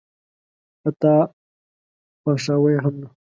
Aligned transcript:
حتی 0.83 1.15
خواښاوه 2.21 2.69
یې 2.73 2.79
هم 2.85 2.95
نه. 3.01 3.09